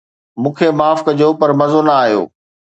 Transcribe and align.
مون 0.41 0.53
کي 0.57 0.67
معاف 0.79 0.99
ڪجو 1.07 1.29
پر 1.39 1.49
مزو 1.59 1.81
نه 1.87 1.93
آيو 2.03 2.21